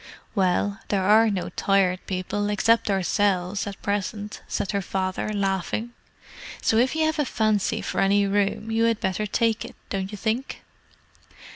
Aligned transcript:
"Well, 0.33 0.79
there 0.87 1.03
are 1.03 1.29
no 1.29 1.49
Tired 1.49 2.07
People, 2.07 2.49
except 2.49 2.89
ourselves, 2.89 3.67
at 3.67 3.79
present," 3.83 4.41
said 4.47 4.71
her 4.71 4.81
father, 4.81 5.31
laughing. 5.31 5.91
"So 6.59 6.77
if 6.77 6.95
you 6.95 7.05
have 7.05 7.19
a 7.19 7.23
fancy 7.23 7.83
for 7.83 8.01
any 8.01 8.25
room, 8.25 8.71
you 8.71 8.85
had 8.85 8.99
better 8.99 9.27
take 9.27 9.63
it, 9.63 9.75
don't 9.91 10.11
you 10.11 10.17
think?" 10.17 10.63